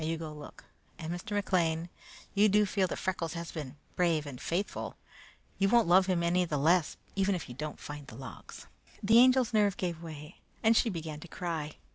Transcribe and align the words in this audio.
Now, 0.01 0.07
you 0.07 0.17
go 0.17 0.31
look; 0.33 0.63
and 0.97 1.13
Mr. 1.13 1.33
McLean, 1.33 1.87
you 2.33 2.49
do 2.49 2.65
feel 2.65 2.87
that 2.87 2.97
Freckles 2.97 3.33
has 3.33 3.51
been 3.51 3.75
brave 3.95 4.25
and 4.25 4.41
faithful? 4.41 4.95
You 5.59 5.69
won't 5.69 5.87
love 5.87 6.07
him 6.07 6.23
any 6.23 6.43
the 6.43 6.57
less 6.57 6.97
even 7.15 7.35
if 7.35 7.47
you 7.47 7.53
don't 7.53 7.79
find 7.79 8.07
the 8.07 8.15
logs." 8.15 8.65
The 9.03 9.19
Angel's 9.19 9.53
nerve 9.53 9.77
gave 9.77 10.01
way 10.01 10.39
and 10.63 10.75
she 10.75 10.89
began 10.89 11.19
to 11.19 11.27
cry. 11.27 11.75